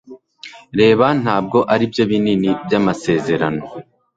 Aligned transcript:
Reba 0.79 1.05
ntabwo 1.21 1.57
aribyo 1.73 2.03
binini 2.11 2.49
byamasezerano 2.65 3.61